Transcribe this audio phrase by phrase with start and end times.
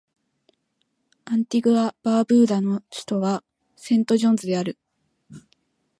[1.25, 3.43] アンティグア・バーブーダの首都は
[3.75, 4.79] セントジョンズである